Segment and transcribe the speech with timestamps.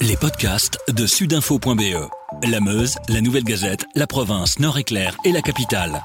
[0.00, 2.08] Les podcasts de sudinfo.be.
[2.48, 6.04] La Meuse, la Nouvelle Gazette, la province, Nord-Éclair et la capitale.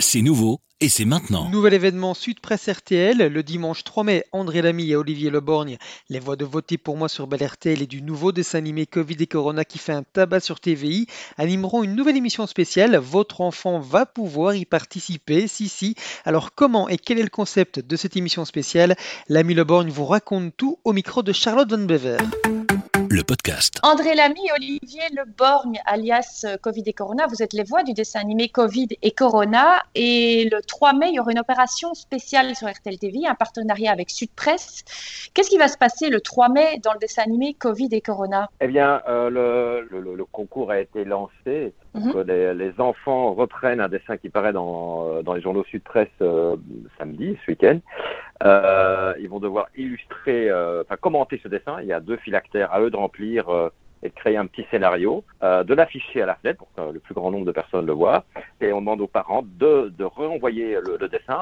[0.00, 1.48] C'est nouveau et c'est maintenant.
[1.50, 3.18] Nouvel événement Sud Presse RTL.
[3.18, 5.76] Le dimanche 3 mai, André Lamy et Olivier Leborgne,
[6.08, 9.16] les voix de voter pour moi sur Bel RTL et du nouveau dessin animé Covid
[9.20, 11.06] et Corona qui fait un tabac sur TVI,
[11.38, 12.96] animeront une nouvelle émission spéciale.
[12.96, 15.46] Votre enfant va pouvoir y participer.
[15.46, 15.94] Si, si.
[16.24, 18.96] Alors, comment et quel est le concept de cette émission spéciale?
[19.28, 22.16] L'ami Leborgne vous raconte tout au micro de Charlotte Van Bever
[23.10, 23.80] le podcast.
[23.82, 27.92] André Lamy et Olivier Leborgne, alias euh, Covid et Corona, vous êtes les voix du
[27.92, 29.82] dessin animé Covid et Corona.
[29.96, 33.90] Et le 3 mai, il y aura une opération spéciale sur RTL TV, un partenariat
[33.90, 34.84] avec Sud Presse.
[35.34, 38.48] Qu'est-ce qui va se passer le 3 mai dans le dessin animé Covid et Corona?
[38.60, 41.74] Eh bien, euh, le, le, concours a été lancé.
[41.94, 42.22] Mhm.
[42.28, 46.08] les, les, enfants reprennent un dessin qui paraît dans, euh, dans les journaux Sud Presse
[46.96, 47.80] samedi, ce week-end.
[48.42, 51.78] Euh, ils vont devoir illustrer, euh, enfin commenter ce dessin.
[51.82, 53.68] Il y a deux phylactères à eux de remplir euh,
[54.02, 57.00] et de créer un petit scénario, euh, de l'afficher à la fenêtre pour que le
[57.00, 58.24] plus grand nombre de personnes le voient.
[58.62, 61.38] Et on demande aux parents de, de renvoyer le, le dessin,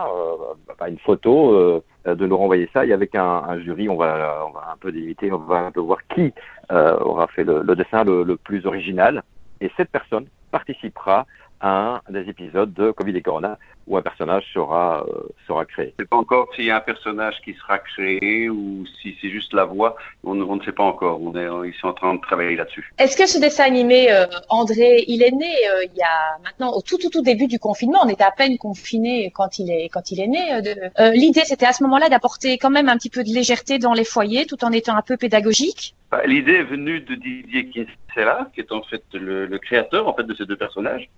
[0.72, 2.84] enfin une photo, de nous renvoyer ça.
[2.84, 5.70] Et avec un, un, jury, on va, on va un peu délimiter, on va un
[5.70, 6.34] peu voir qui
[6.70, 9.22] aura fait le, le dessin le, le plus original.
[9.60, 11.26] Et cette personne participera
[11.60, 15.94] à un des épisodes de Covid et Corona où un personnage sera, euh, sera créé.
[15.98, 19.16] Je ne sais pas encore s'il y a un personnage qui sera créé ou si
[19.20, 19.96] c'est juste la voix.
[20.24, 21.20] On, on, ne sait pas encore.
[21.22, 22.92] On est, ils sont en train de travailler là-dessus.
[22.98, 26.72] Est-ce que ce dessin animé, euh, André, il est né euh, il y a maintenant
[26.72, 28.00] au tout, tout, tout début du confinement.
[28.04, 30.52] On était à peine confiné quand il est, quand il est né.
[31.00, 33.94] Euh, L'idée, c'était à ce moment-là d'apporter quand même un petit peu de légèreté dans
[33.94, 35.94] les foyers tout en étant un peu pédagogique?
[36.10, 40.14] Bah, l'idée est venue de Didier Kinsella, qui est en fait le, le, créateur en
[40.14, 41.10] fait de ces deux personnages.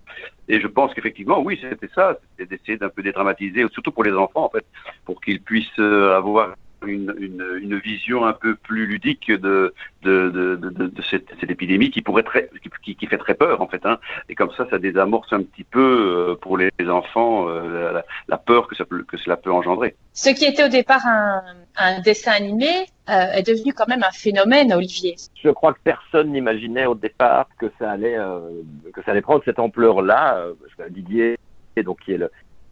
[0.48, 4.12] Et je pense qu'effectivement, oui, c'était ça, c'était d'essayer d'un peu dédramatiser, surtout pour les
[4.12, 4.64] enfants en fait,
[5.05, 6.55] pour qu'ils puissent euh, avoir
[6.86, 11.50] une, une, une, vision un peu plus ludique de, de, de, de, de cette, cette,
[11.50, 12.48] épidémie qui pourrait très,
[12.83, 13.84] qui, qui, fait très peur en fait.
[13.84, 13.98] Hein.
[14.31, 15.81] Et comme ça, ça désamorce un petit peu
[16.31, 19.94] euh, pour les enfants euh, la, la, peur que, ça peut, que cela peut engendrer.
[20.15, 21.43] Ce qui était au départ un,
[21.76, 25.16] un dessin animé euh, est devenu quand même un phénomène, Olivier.
[25.43, 28.41] Je crois que personne n'imaginait au départ que ça allait euh,
[28.94, 30.37] que ça allait prendre cette ampleur-là.
[30.37, 30.54] Euh,
[30.91, 31.38] Didier,
[31.84, 32.19] donc qui est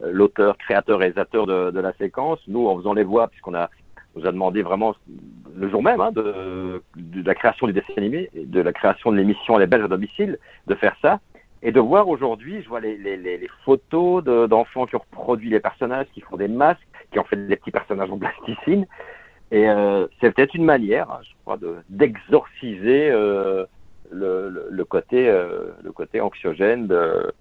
[0.00, 3.70] l'auteur, créateur, réalisateur de, de, la séquence, nous en faisant les voix, puisqu'on a
[4.16, 4.94] nous a demandé vraiment
[5.54, 9.16] le jour même hein, de, de, la création du dessin animé, de la création de
[9.16, 11.20] l'émission Les Belges à domicile, de faire ça.
[11.60, 15.58] Et de voir aujourd'hui, je vois les, les, les photos d'enfants qui ont reproduit les
[15.58, 18.86] personnages, qui font des masques, qui ont fait des petits personnages en plasticine.
[19.50, 23.64] Et euh, c'est peut-être une manière, hein, je crois, d'exorciser euh,
[24.10, 27.32] le, le, le, côté, euh, le côté anxiogène de,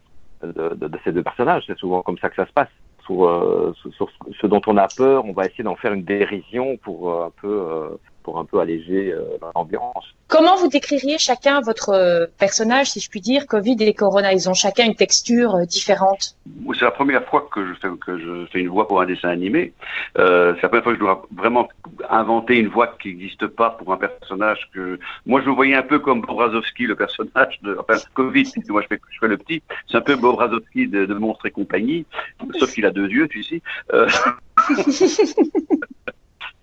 [0.44, 1.64] de, de, ces deux personnages.
[1.68, 2.70] C'est souvent comme ça que ça se passe.
[3.06, 4.10] Sur, euh, sur,
[4.42, 7.32] ce dont on a peur, on va essayer d'en faire une dérision pour euh, un
[7.42, 7.90] peu euh,
[8.28, 9.16] pour un peu alléger
[9.56, 10.14] l'ambiance.
[10.28, 14.34] Comment vous décririez chacun votre personnage, si je puis dire, Covid et Corona?
[14.34, 16.36] Ils ont chacun une texture différente.
[16.78, 19.30] C'est la première fois que je fais que je fais une voix pour un dessin
[19.30, 19.72] animé.
[20.18, 21.70] Euh, c'est la première fois que je dois vraiment
[22.10, 25.84] inventer une voix qui n'existe pas pour un personnage que moi je le voyais un
[25.84, 28.52] peu comme Bobrazowski, le personnage de enfin Covid.
[28.68, 29.64] Moi je fais je fais le petit.
[29.90, 32.06] C'est un peu Bobrazowski de, de Monstre et compagnie,
[32.60, 33.62] sauf qu'il a deux yeux, tu sais.
[33.94, 34.10] Euh...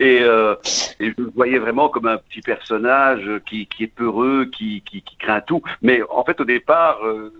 [0.00, 0.56] Et, euh,
[0.98, 5.02] et, je le voyais vraiment comme un petit personnage qui, qui est peureux, qui, qui,
[5.02, 5.62] qui, craint tout.
[5.82, 7.32] Mais en fait, au départ, euh,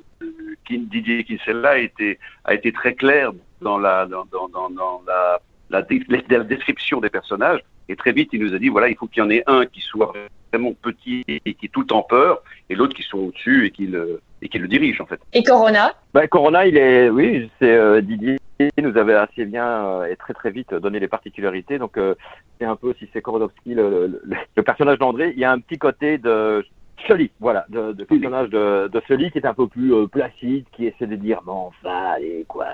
[0.71, 5.85] Didier Kinsella a été, a été très clair dans la, dans, dans, dans la, la,
[6.09, 7.61] la, description des personnages.
[7.89, 9.67] Et très vite, il nous a dit, voilà, il faut qu'il y en ait un
[9.67, 10.13] qui soit
[10.53, 13.87] vraiment petit et qui est tout temps peur, et l'autre qui soit au-dessus et qui
[13.87, 15.21] le, et qui le dirige, en fait.
[15.33, 18.39] Et Corona ben, Corona, il est, oui, c'est euh, Didier
[18.79, 21.79] nous avait assez bien euh, et très très vite donné les particularités.
[21.79, 22.15] Donc euh,
[22.59, 25.59] c'est un peu si c'est Korodowski, le, le, le personnage d'André, il y a un
[25.59, 26.65] petit côté de
[27.07, 30.65] Sully, voilà, de, de personnage de, de Sully qui est un peu plus euh, placide,
[30.73, 32.67] qui essaie de dire bon enfin allez quoi,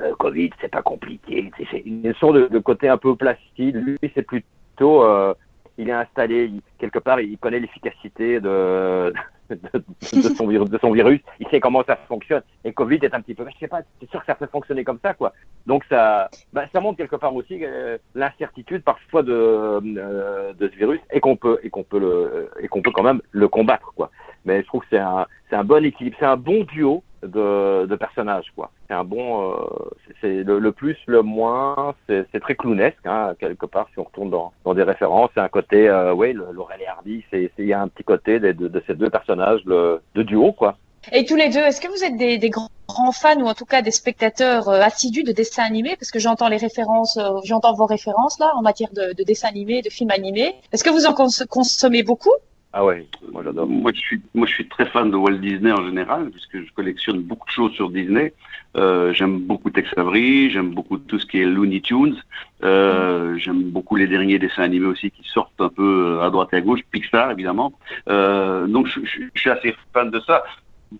[0.00, 3.76] euh, Covid c'est pas compliqué, c'est une sorte de, de, côté un peu placide.
[3.76, 5.34] Lui c'est plutôt euh,
[5.78, 9.12] il est installé quelque part, il connaît l'efficacité de,
[9.50, 9.56] de,
[10.12, 12.42] de, son virus, de son virus, il sait comment ça fonctionne.
[12.64, 14.84] Et Covid est un petit peu, je sais pas, c'est sûr que ça peut fonctionner
[14.84, 15.32] comme ça, quoi.
[15.66, 20.76] Donc ça, bah, ça montre quelque part aussi euh, l'incertitude parfois de, euh, de ce
[20.76, 23.92] virus et qu'on peut et qu'on peut le et qu'on peut quand même le combattre,
[23.94, 24.10] quoi.
[24.44, 27.86] Mais je trouve que c'est un c'est un bon équilibre, c'est un bon duo de,
[27.86, 28.70] de personnages quoi.
[28.86, 29.54] C'est un bon, euh,
[30.20, 34.30] c'est le, le, plus, le moins, c'est très clownesque hein, quelque part si on retourne
[34.30, 35.30] dans, dans des références.
[35.34, 38.40] C'est un côté, euh, oui, Laurel et Hardy, c'est il y a un petit côté
[38.40, 40.76] de, de, de, ces deux personnages le, de duo quoi.
[41.12, 43.64] Et tous les deux, est-ce que vous êtes des, des, grands fans ou en tout
[43.64, 45.96] cas des spectateurs euh, assidus de dessins animés?
[45.96, 49.48] Parce que j'entends les références, euh, j'entends vos références là en matière de, de dessins
[49.48, 50.56] animés, de films animés.
[50.72, 52.34] Est-ce que vous en cons consommez beaucoup?
[52.72, 53.66] Ah ouais, moi j'adore.
[53.66, 56.72] Moi je suis, moi je suis très fan de Walt Disney en général, puisque je
[56.74, 58.34] collectionne beaucoup de choses sur Disney.
[58.76, 62.16] Euh, j'aime beaucoup Tex Avery, j'aime beaucoup tout ce qui est Looney Tunes.
[62.62, 66.56] Euh, j'aime beaucoup les derniers dessins animés aussi qui sortent un peu à droite et
[66.56, 67.72] à gauche, Pixar évidemment.
[68.10, 70.44] Euh, donc je, je, je, suis assez fan de ça.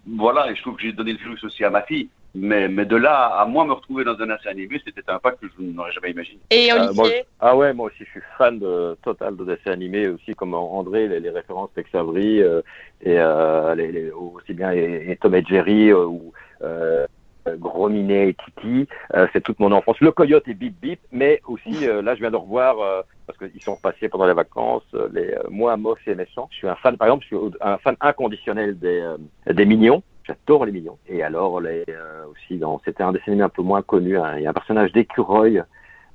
[0.06, 2.08] Voilà, et je trouve que j'ai donné le virus aussi à ma fille.
[2.40, 5.32] Mais, mais de là à moi me retrouver dans un dessin animé, c'était un pas
[5.32, 6.40] que je n'aurais jamais imaginé.
[6.50, 7.08] Et Olivier Euh, moi,
[7.40, 11.08] Ah ouais, moi aussi, je suis fan de, total de dessins animés, aussi comme André,
[11.08, 12.62] les, les références Tex Avery, euh,
[13.02, 16.32] et euh, les, les, aussi bien et, et Tom et Jerry, euh, ou
[16.62, 17.06] euh,
[17.56, 19.98] Gros Minet et Titi, euh, c'est toute mon enfance.
[20.00, 23.38] Le Coyote et Bip Bip, mais aussi, euh, là, je viens de revoir, euh, parce
[23.38, 26.48] qu'ils sont passés pendant les vacances, euh, les euh, Moi, Moche et Méchant.
[26.50, 29.16] Je suis un fan, par exemple, je suis un fan inconditionnel des, euh,
[29.52, 30.02] des Mignons.
[30.28, 30.98] J'adore les mignons.
[31.08, 34.18] Et alors, les, euh, aussi, dans, c'était un dessin animé un peu moins connu.
[34.18, 34.34] Hein.
[34.36, 35.62] Il y a un personnage d'écureuil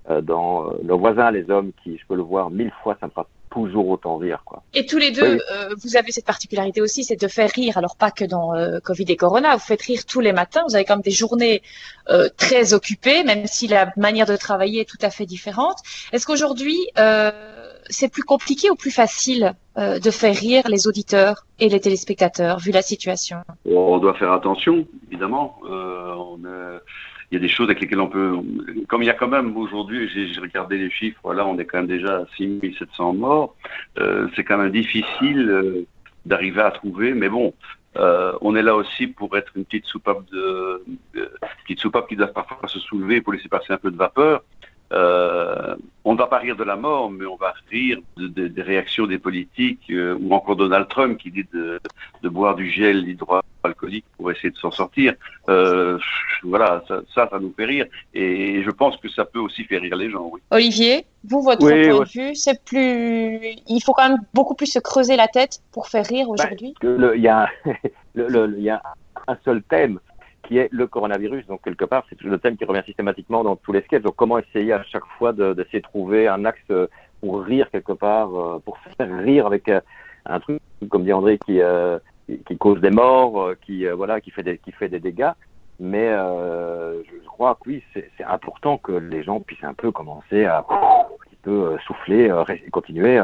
[0.09, 3.07] euh, dans euh, Le voisin, les hommes, qui, je peux le voir mille fois, ça
[3.07, 4.63] me fera toujours autant rire, quoi.
[4.73, 5.39] Et tous les deux, oui.
[5.53, 7.77] euh, vous avez cette particularité aussi, c'est de faire rire.
[7.77, 8.51] Alors pas que dans
[8.83, 10.63] Covid et Corona, vous faites rire tous les matins.
[10.67, 11.61] Vous avez quand même des journées
[12.37, 15.77] très occupées, même si la manière de travailler est tout à fait différente.
[16.11, 17.31] Est-ce qu'aujourd'hui euh,
[17.89, 22.59] c'est plus compliqué ou plus facile euh, de faire rire les auditeurs et les téléspectateurs
[22.59, 23.37] vu la situation?
[23.65, 25.59] On doit faire attention, évidemment.
[25.69, 26.79] Euh,
[27.31, 28.35] il y a des choses avec lesquelles on peut.
[28.87, 31.79] Comme il y a quand même aujourd'hui, j'ai regardé les chiffres, là on est quand
[31.79, 33.55] même déjà à 6700 morts.
[33.97, 35.85] Euh, c'est quand même difficile
[36.25, 37.53] d'arriver à trouver, mais bon.
[37.95, 40.25] On est là aussi pour être une petite soupape
[42.07, 44.43] qui doit parfois se soulever pour laisser passer un peu de vapeur.
[44.93, 45.75] Euh,
[46.05, 48.61] on ne va pas rire de la mort, mais on va rire de, de, des
[48.61, 51.79] réactions des politiques, euh, ou encore Donald Trump qui dit de,
[52.21, 55.13] de boire du gel hydroalcoolique pour essayer de s'en sortir.
[55.49, 55.97] Euh,
[56.43, 57.85] voilà, ça, ça, ça, nous fait rire.
[58.13, 60.41] Et je pense que ça peut aussi faire rire les gens, oui.
[60.51, 62.05] Olivier, vous, votre oui, point ouais.
[62.05, 63.39] de vue, c'est plus...
[63.67, 66.75] Il faut quand même beaucoup plus se creuser la tête pour faire rire aujourd'hui?
[66.83, 67.49] Il y, a,
[68.13, 68.81] le, le, y a
[69.27, 69.99] un seul thème
[70.43, 71.47] qui est le coronavirus.
[71.47, 74.03] Donc, quelque part, c'est le thème qui revient systématiquement dans tous les sketchs.
[74.03, 76.61] Donc, comment essayer à chaque fois d'essayer de, trouver un axe
[77.23, 79.79] pour rire quelque part, euh, pour faire rire avec euh,
[80.25, 80.59] un truc,
[80.89, 81.97] comme dit André, qui, euh,
[82.27, 85.31] qui cause des morts, qui, voilà, qui, fait des, qui fait des dégâts.
[85.79, 90.59] Mais je crois que oui, c'est important que les gens puissent un peu commencer à
[90.59, 90.63] un
[91.25, 92.31] petit peu souffler,
[92.71, 93.19] continuer,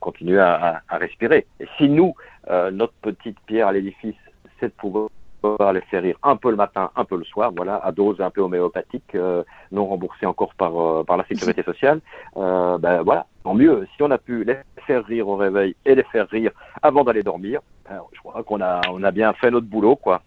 [0.00, 1.46] continuer à, à, respirer.
[1.60, 2.14] Et si nous,
[2.50, 4.16] notre petite pierre à l'édifice,
[4.58, 5.08] c'est de pouvoir
[5.72, 8.30] les faire rire un peu le matin, un peu le soir, voilà, à dose un
[8.30, 12.00] peu homéopathique, euh, non remboursée encore par, euh, par la sécurité sociale.
[12.36, 13.86] Euh, ben voilà, tant mieux.
[13.94, 14.56] Si on a pu les
[14.86, 16.52] faire rire au réveil et les faire rire
[16.82, 20.22] avant d'aller dormir, ben, je crois qu'on a, on a bien fait notre boulot, quoi.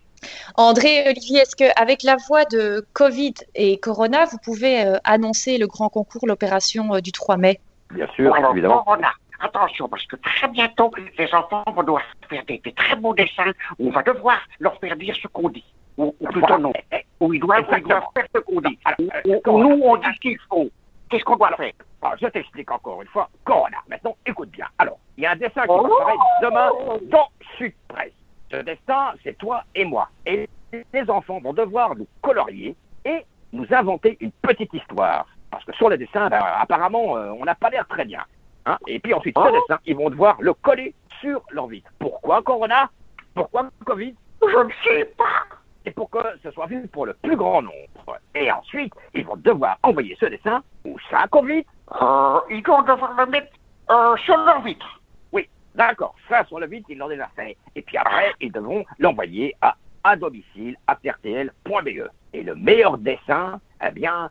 [0.56, 5.90] André, Olivier, est-ce qu'avec la voix de Covid et Corona, vous pouvez annoncer le grand
[5.90, 7.60] concours, l'opération du 3 mai?
[7.92, 8.84] Bien sûr, Alors, évidemment.
[8.84, 9.10] Corona.
[9.40, 13.52] Attention, parce que très bientôt, les enfants vont devoir faire des, des très beaux dessins.
[13.80, 15.66] On va devoir leur faire dire ce qu'on dit.
[15.98, 16.74] Ou, ou plutôt non.
[17.20, 18.78] Ou ils doivent, ils doivent faire ce qu'on dit.
[19.26, 20.70] Ou, nous, on dit ce qu'ils font.
[21.10, 21.74] Qu'est-ce qu'on doit faire?
[22.02, 23.30] Alors, Je t'explique encore une fois.
[23.44, 23.78] Corona.
[23.88, 24.68] Maintenant, écoute bien.
[24.78, 26.70] Alors, il y a un dessin qui va apparaître demain
[27.04, 27.28] dans
[27.58, 28.12] Sud Presse.
[28.52, 30.10] Ce dessin, c'est toi et moi.
[30.26, 30.50] Et
[30.94, 35.28] les enfants vont devoir nous colorier et nous inventer une petite histoire.
[35.52, 38.24] Parce que sur le dessin, ben, apparemment, euh, on n'a pas l'air très bien.
[38.66, 41.90] Hein et puis ensuite, ce dessin, ils vont devoir le coller sur leur vitre.
[42.00, 42.90] Pourquoi Corona?
[43.34, 44.16] Pourquoi Covid?
[44.42, 45.44] Je ne sais pas.
[45.86, 48.18] Et pour que ce soit vu pour le plus grand nombre.
[48.34, 51.64] Et ensuite, ils vont devoir envoyer ce dessin où ça Covid?
[52.02, 53.52] Euh, Ils vont devoir le mettre
[53.92, 55.00] euh, sur leur vitre.
[55.32, 56.16] Oui, d'accord.
[56.28, 57.56] Ça, sur le vitre, ils l'ont déjà fait.
[57.76, 62.10] Et puis après, ils devront l'envoyer à à domicile à rtl.be.
[62.34, 64.30] Et le meilleur dessin, eh bien,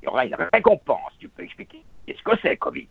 [0.00, 1.12] il y aura une récompense.
[1.18, 2.88] Tu peux expliquer Qu'est-ce que c'est, Covid?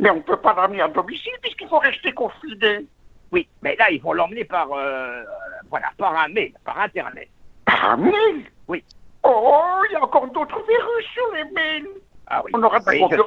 [0.00, 2.86] Mais on ne peut pas l'emmener à domicile puisqu'il faut rester confiné.
[3.32, 5.22] Oui, mais là, ils vont l'emmener par, euh,
[5.68, 7.28] voilà, par un mail, par Internet.
[7.66, 8.50] Par un mail?
[8.66, 8.82] Oui.
[9.22, 11.88] Oh, il y a encore d'autres virus sur les mails.
[12.26, 12.50] Ah oui.
[12.54, 13.22] On aura oui, de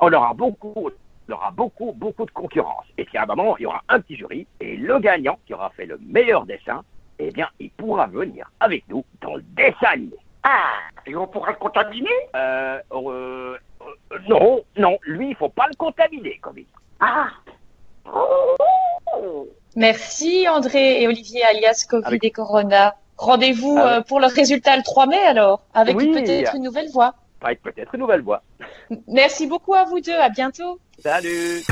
[0.00, 0.90] On aura beaucoup,
[1.28, 2.84] on aura beaucoup, beaucoup de concurrence.
[2.98, 5.54] Et puis à un moment, il y aura un petit jury et le gagnant qui
[5.54, 6.82] aura fait le meilleur dessin,
[7.18, 10.16] eh bien, il pourra venir avec nous dans le dessin animé.
[10.42, 10.74] Ah,
[11.06, 12.10] et on pourra le contaminer?
[12.34, 13.56] Euh, euh,
[14.12, 16.66] euh, non, non, lui, il faut pas le contaminer, Covid.
[17.00, 17.28] Ah.
[19.74, 22.24] Merci André et Olivier alias Covid avec...
[22.24, 22.94] et Corona.
[23.18, 24.06] Rendez-vous avec...
[24.06, 27.14] pour le résultat le 3 mai alors, avec oui, peut-être une nouvelle voix.
[27.42, 28.42] Avec peut-être une nouvelle voix.
[29.06, 30.80] Merci beaucoup à vous deux, à bientôt.
[31.02, 31.62] Salut.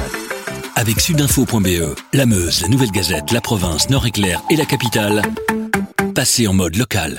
[0.76, 5.22] Avec sudinfo.be, la Meuse, la Nouvelle Gazette, la province, Nord-Éclair et la capitale,
[6.14, 7.12] passez en mode local.